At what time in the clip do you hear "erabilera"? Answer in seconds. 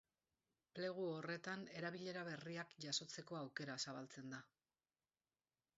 1.81-2.23